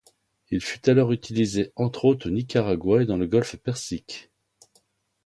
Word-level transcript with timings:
Il 0.49 0.61
fut 0.61 0.89
alors 0.89 1.11
utilisé 1.11 1.71
entre 1.75 2.05
autres 2.05 2.25
au 2.27 2.31
Nicaragua 2.31 3.03
et 3.03 3.05
dans 3.05 3.17
le 3.17 3.27
golfe 3.27 3.55
Persique. 3.57 4.31